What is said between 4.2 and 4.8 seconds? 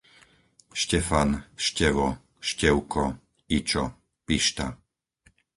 Pišta